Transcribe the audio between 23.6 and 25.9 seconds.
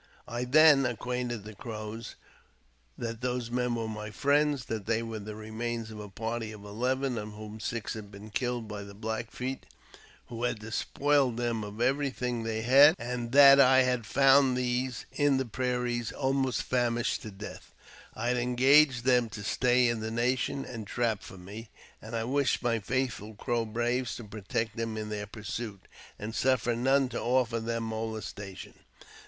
braves to protect them in their pursuit,